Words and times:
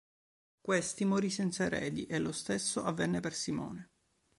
Questi 0.59 1.05
morì 1.05 1.29
senza 1.29 1.65
eredi 1.65 2.07
e 2.07 2.17
lo 2.17 2.31
stesso 2.31 2.81
avvenne 2.83 3.19
per 3.19 3.35
Simone. 3.35 3.91